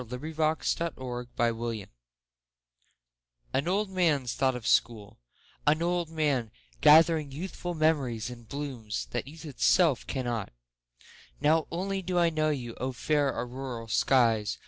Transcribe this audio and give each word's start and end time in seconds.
An 0.01 0.07
Old 0.09 0.19
Man's 0.19 0.73
Thought 0.73 0.97
of 0.97 0.97
School 0.97 1.27
AN 3.53 3.67
old 3.67 3.89
man's 3.93 4.33
thought 4.33 4.55
of 4.55 4.65
School; 4.65 5.19
An 5.67 5.83
old 5.83 6.09
man, 6.09 6.49
gathering 6.81 7.31
youthful 7.31 7.75
memories 7.75 8.31
and 8.31 8.49
blooms, 8.49 9.05
that 9.11 9.27
youth 9.27 9.45
itself 9.45 10.07
cannot. 10.07 10.51
Now 11.39 11.67
only 11.71 12.01
do 12.01 12.17
I 12.17 12.31
know 12.31 12.49
you!O 12.49 12.93
fair 12.93 13.27
auroral 13.37 13.87
skies! 13.87 14.57